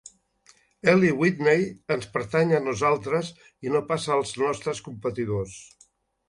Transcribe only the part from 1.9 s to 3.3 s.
ens pertany a nosaltres